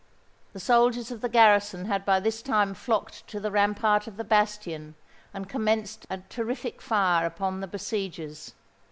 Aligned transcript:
The 0.53 0.59
soldiers 0.59 1.11
of 1.11 1.21
the 1.21 1.29
garrison 1.29 1.85
had 1.85 2.05
by 2.05 2.19
this 2.19 2.41
time 2.41 2.73
flocked 2.73 3.27
to 3.27 3.39
the 3.39 3.51
rampart 3.51 4.07
of 4.07 4.17
the 4.17 4.23
bastion, 4.23 4.95
and 5.31 5.47
commenced 5.47 6.07
a 6.09 6.17
terrific 6.27 6.81
fire 6.81 7.23
upon 7.27 7.59
the 7.61 7.67
besiegers. 7.67 8.55